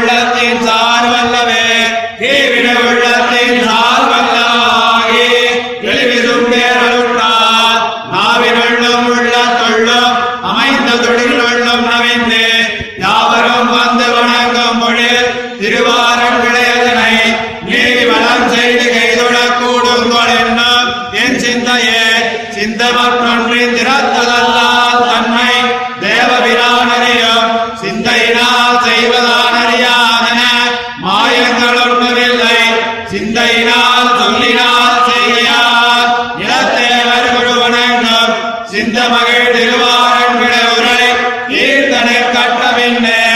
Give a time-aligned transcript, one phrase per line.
[0.00, 1.64] உள்ளத்தின் சார் வல்லவே
[2.20, 5.26] தீவினை உள்ளத்தின் சார் வல்லவாகி
[5.84, 7.80] எளிவிதும் பேரருளால்
[8.12, 10.16] நாவி வெள்ளம் உள்ள தொள்ளம்
[10.50, 12.42] அமைந்த தொழில் வெள்ளம் நவிந்து
[13.04, 15.10] யாவரும் வந்து வணங்கும் மொழி
[15.60, 17.14] திருவாரம் விளையதனை
[17.68, 20.08] நீதி வளம் செய்து கைதொழக்கூடும்
[21.22, 22.04] என் சிந்தையே
[22.54, 24.69] சிந்தமற்றொன்றின் திறத்ததல்ல.
[38.90, 40.38] இந்த மகள் திருவாரன்
[40.70, 41.10] உரலை
[41.48, 43.29] தீர்த்தனை கட்டவில்லை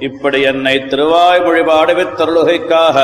[0.00, 2.96] இப்படி என்னை திருவாய்மொழி பாடுவித்தருளுகைக்காக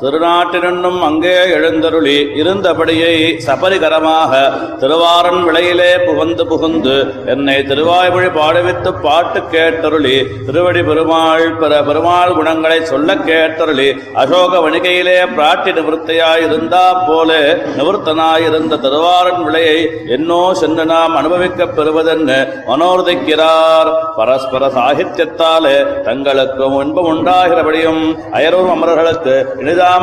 [0.00, 3.14] திருநாட்டினும் அங்கே எழுந்தருளி இருந்தபடியை
[3.46, 4.32] சபரிகரமாக
[4.80, 6.94] திருவாரன் விளையிலே புகுந்து புகுந்து
[7.26, 10.14] என்னை திருவாய்மொழி பாடுவித்து பாட்டு கேட்டருளி
[10.46, 17.28] திருவடி பெருமாள் பிற பெருமாள் குணங்களை சொல்ல கேட்டருளி அசோக வணிகையிலே பிராட்டி நிவர்த்தியாய் இருந்தா போல
[17.76, 22.38] நிவர்த்தனாயிருந்த திருவாரன் விளையை என்னோ சென்று நாம் அனுபவிக்கப் பெறுவதென்னு
[22.70, 23.90] மனோர்திக்கிறார்.
[24.16, 29.36] பரஸ்பர சாகித்யத்தாலே தங்களுக்கும் இன்பம் உண்டாகிறபடியும் அயரூர் அமரர்களுக்கு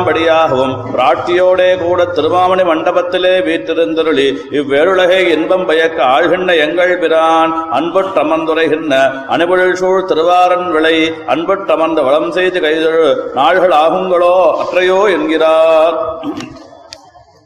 [0.08, 4.26] படியாகவும் பிராட்டியோடே கூட திருமாமணி மண்டபத்திலே வீற்றிருந்தருளி
[4.58, 8.94] இவ்வேருலகை இன்பம் பயக்க ஆழ்கின்ற எங்கள் பிரான் அன்புற்றமர்ந்துரைகின்ற
[9.34, 10.96] அணிபொழில் சூழ் திருவாரன் விளை
[11.34, 15.98] அன்புற்றமர்ந்த வளம் செய்து கைதழு நாள்கள் ஆகுங்களோ அற்றையோ என்கிறார்.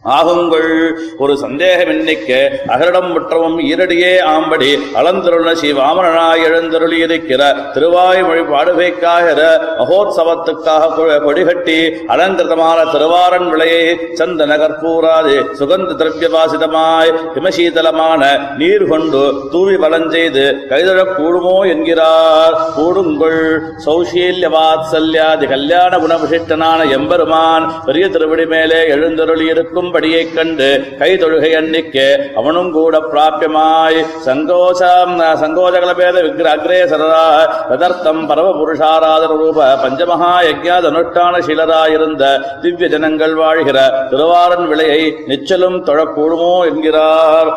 [0.05, 0.93] ஆகுங்கள்.
[1.19, 9.41] ஒரு சந்தேகம் எண்ணிக்க அகரிடம் முற்றவும் ஈரடியே ஆம்படி அளந்தருள ஸ்ரீ வாமனாய் எழுந்தருளியிருக்கிற திருவாய்மொழி பாடுகைக்காகிற
[9.79, 20.57] மகோத்சவத்துக்காக கொ- கொடிகட்டி அலங்கிருதமான திருவாரன் விளையை சந்தன கற்பூராது சுகந்த திரவியவாசிதமாய் ஹிமசீதலமான நீர் கொண்டு தூவி வலஞ்செய்து
[20.69, 22.55] கைதழக் கூடுமோ என்கிறார்.
[22.77, 23.61] கூடுங்கள்.
[23.87, 30.69] சௌசீல்ய வாத்சல்யாதி கல்யாண குணவிசிஷ்டனான எம்பெருமான் பெரிய திருவடி மேலே எழுந்தருளியிருக்கும் இருக்கும்படியைக் கண்டு
[31.01, 31.97] கைதொழுகை அன்னிக்க
[32.41, 37.27] அவனும் கூட பிராபியமாய் சங்கோசம் சங்கோஜகலபேத விக்ர அக்ரேசரா
[37.71, 42.25] ததர்த்தம் பரம புருஷாராதன ரூப பஞ்சமகா யஜ்ஞாத அனுஷ்டான சீலராயிருந்த
[42.65, 43.79] திவ்ய ஜனங்கள் வாழ்கிற
[44.13, 47.53] திருவாரன் விலையை நிச்சலும் தொழக்கூடுமோ என்கிறார்.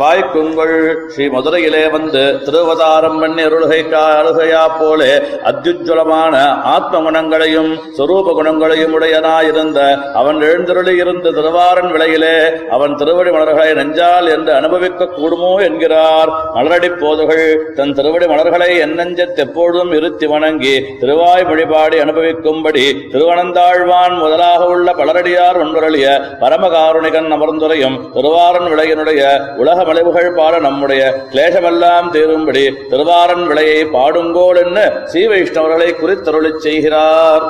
[0.00, 0.74] வாய்க்குங்கள்
[1.08, 3.80] ஸ்ரீ மதுரையிலே வந்து திருவதாரம் பண்ணி அருள்கை
[4.18, 5.10] அருகையா போலே
[5.50, 6.34] அத்யுஜ்வலமான
[6.72, 9.78] ஆத்ம குணங்களையும் சொரூப குணங்களையும் உடையனாயிருந்த
[10.12, 12.36] அவன் எழுந்தருளி இருந்த திருவாரன் விலையிலே
[12.68, 16.32] அவன் திருவடி மலர்களை நெஞ்சால் என்று அனுபவிக்க கூடுமோ என்கிறார்.
[16.54, 24.88] மலரடி போதுகள் தன் திருவடி மலர்களை எண்ணஞ்சத் எப்பொழுதும் இருத்தி வணங்கி திருவாய் வழிபாடி அனுபவிக்கும்படி திருவனந்தாழ்வான் முதலாக உள்ள
[24.92, 26.06] பலரடியார் ஒன்றருளிய
[26.40, 29.20] பரமகாருணிகன் அமர்ந்துரையும் திருவாரன் விளையினுடைய
[29.56, 31.02] உலக மலைவுகள் பாட நம்முடைய
[31.32, 37.46] கிளேசமெல்லாம் தீரும்படி திருவாரன் விளையை பாடுங்கோள் என்று ஸ்ரீ வைஷ்ணவர்களை குறித்தருளிச் செய்கிறார்.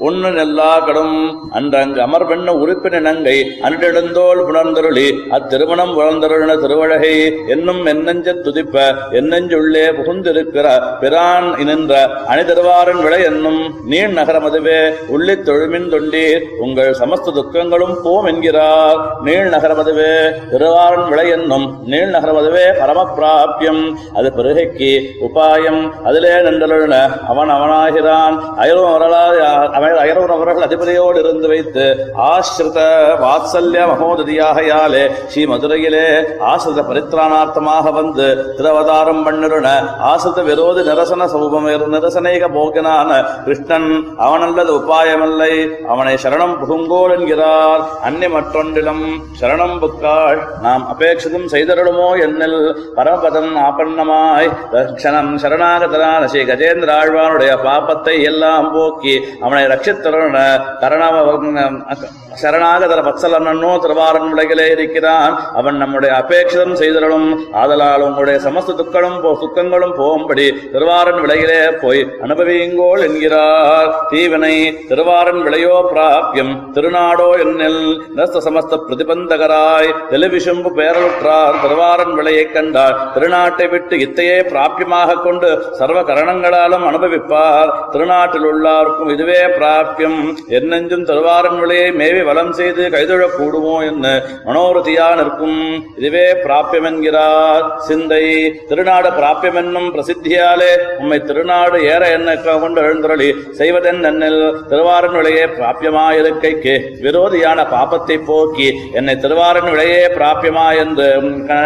[0.00, 1.16] உண்ணு நெல்லா கடும்
[1.52, 7.14] அன்றங்கு அமர்வெண்ண உறுப்பினங்கை நங்கை அன்றெழுந்தோள் புணர்ந்தருளி அத்திருமணம் வளர்ந்தருளின திருவழகை
[7.48, 8.76] என்னும் என்னஞ்ச துதிப்ப
[9.10, 10.66] என்னெஞ்சுள்ளே புகுந்திருக்கிற
[11.00, 11.94] பிரான் இனின்ற
[12.28, 19.00] அணிதருவாரின் விளை என்னும் நீர் நகரமதுவே உள்ளித் தொழுமின் தொண்டீர் உங்கள் சமஸ்த துக்கங்களும் போம் என்கிறார்.
[19.22, 20.14] நீள் நகரமதுவே
[20.50, 23.82] திருவாரன் விளை என்னும் நீள் நகரமதுவே பரமப்பிராபியம்.
[24.14, 24.92] அது பிறகைக்கு
[25.28, 26.96] உபாயம் அதிலே நின்றலுள்ள
[27.28, 28.36] அவன் அவனாகிறான்.
[28.58, 31.84] அயலும் அவர்களால் ஐரவர் அவர்கள் அதிபதியோடு இருந்து வைத்து
[32.30, 32.78] ஆசிரித
[33.24, 36.06] வாத்சல்ய மகோததியாகையாலே ஸ்ரீ மதுரையிலே
[36.52, 38.28] ஆசிரித பரித்ராணார்த்தமாக வந்து
[38.58, 39.68] திருவதாரம் பண்ணிருண
[40.12, 43.10] ஆசிரித விரோதி நிரசன சௌபம் நிரசனைக போக்கினான
[43.44, 43.90] கிருஷ்ணன்
[44.26, 45.52] அவனல்லது உபாயமில்லை.
[45.92, 47.82] அவனை சரணம் புகுங்கோள் என்கிறார்.
[48.06, 49.04] அந்நிய மற்றொன்றிலும்
[49.40, 50.40] சரணம் புக்காள்.
[50.66, 52.58] நாம் அபேட்சிதும் செய்தருளுமோ என்னில்
[52.96, 59.14] பரமபதம் ஆபன்னமாய் தட்சணம் சரணாகதனான ஸ்ரீ கஜேந்திர ஆழ்வானுடைய பாப்பத்தை எல்லாம் போக்கி
[59.44, 61.98] அவனை ரட்சித்தருண கரண
[62.42, 65.40] சரணாகதர வத்சலனோ திருவாரன் உலகிலே இருக்கிறான்.
[65.54, 67.36] அவன் நம்முடைய அபேட்சிதம் செய்தருளும்.
[67.52, 74.06] ஆதலால் உங்களுடைய சமஸ்த துக்களும் போ- துக்கங்களும் போகும்படி திருவாரன் விலையிலே போய் அனுபவியுங்கோள் என்கிறார்.
[74.08, 76.70] தீவினை திருவாரன் விளையோ பிராபியம்.
[76.72, 82.98] திருநாடோ என்னில் நஸ்த சமஸ்த பிரதிபந்தகராய் தெலுவிசும்பு பேரலுற்றார் திருவாரன் விலையை கண்டார்.
[83.14, 87.88] திருநாட்டை விட்டு இத்தையே பிராபியமாக கொண்டு சர்வ கரணங்களாலும் அனுபவிப்பார்.
[87.92, 90.20] திருநாட்டில் உள்ளார்க்கும் இதுவே பிராபியம்
[90.58, 94.12] என்னெஞ்சும் திருவாரன் விலையை மேவி வலம் செய்து கைதொழக் கூடுவோம் என்று
[94.46, 95.58] மனோரதியா நிற்கும்.
[95.98, 98.24] இதுவே பிராபியம் என்கிறார் சிந்தை
[98.68, 106.74] திருநாடு பிராபியம் என்னும் பிரசித்தியாலே உம்மை திருநாடு ஏற என்ன கொண்டு எழுந்தருளி செய்வதென் நன்னில் திருவாரன் விலையே பிராபியமாயிருக்கைக்கு
[107.04, 111.08] விரோதியான பாபத்தை போக்கி என்னை திருவாரன் விலையே பிராபியமா என்று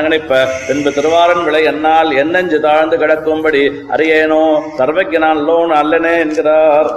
[0.05, 3.63] நினைப்ப பின்பு திருவாரன் விலை என்னால் என்னெஞ்சு தாழ்ந்து கிடக்கும்படி
[3.95, 4.43] அறியேனோ?
[4.79, 6.91] சர்வஜனான் லோன் அல்லனே என்கிறார்.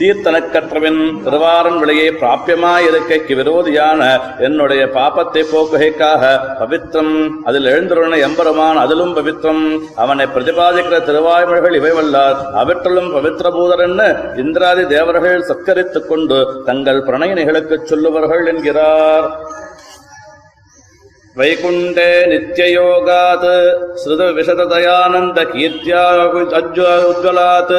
[0.00, 6.22] தீர்த்தனக்கற்றவின் திருவாரன் விலையை பிராபியமாயிருக்கைக்கு விரோதியான என்னுடைய பாபத்தை போக்குகைக்காக
[6.60, 9.62] பவித்திரம் அதில் எழுந்துள்ள எம்பெருமான் அதிலும் பவித்திரம்
[9.96, 14.02] அவனை பிரதிபாதிக்கிற திருவாய்மொழிகள் இவைவல்லார் அவற்றிலும் பவித்திரபூதர் என்ன
[14.36, 19.28] இந்திராதி தேவர்கள் சத்கரித்துக் கொண்டு தங்கள் பிரணயினிகளுக்குச் சொல்லுவார்கள் என்கிறார்.
[21.37, 23.45] वैकुण्ठे नित्ययोगात्
[24.01, 26.03] श्रुतविशददयानन्द कीर्त्या
[27.09, 27.73] उज्ज्वलात्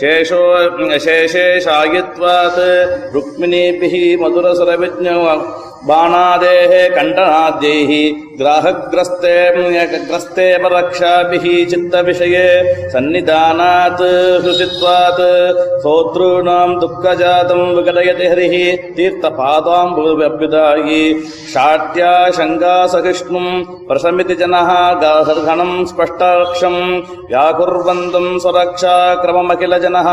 [0.00, 0.42] शेषो
[1.04, 2.60] शेषे शायित्वात्
[3.14, 5.08] रुक्मिणीभिः मधुरसरविज्ञ
[5.88, 7.92] बाणादेः कण्ठनाद्यैः
[8.40, 9.32] ग्राहग्रस्ते
[10.10, 12.46] ग्रस्ते परक्षाभिः चित्तविषये
[12.92, 14.04] सन्निधानात्
[14.44, 15.22] हृषित्वात्
[15.82, 18.54] श्रोतॄणां दुःखजातं विकटयति हरिः
[18.96, 21.02] तीर्थपादाम्बुव्यभ्युदायि
[21.54, 24.70] शाट्या शङ्का सहिष्णुम् प्रशमिति जनः
[25.02, 26.80] गाहर्घणम् स्पष्टाक्षम्
[27.30, 30.08] व्याकुर्वन्तम् स्वरक्षा क्रममखिल जनः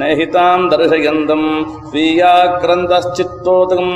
[0.00, 1.46] नेहिताम् दर्शयन्तम्
[1.90, 3.92] स्वीयाक्रन्दश्चित्तोतम्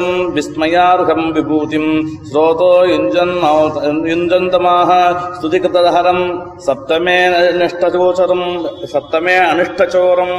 [0.00, 1.90] விஸ்வரூபம் விஸ்மயார்ஹம் விபூதிம்
[2.28, 3.34] ஸ்ரோதோ யுஞ்சன்
[4.10, 4.90] யுஞ்சந்தமாக
[5.36, 6.24] ஸ்துதிகிருதஹரம்
[6.66, 7.18] சப்தமே
[7.58, 8.46] நிஷ்டச்சோச்சரம்
[8.92, 10.38] சப்தமே அனிஷ்டச்சோரம்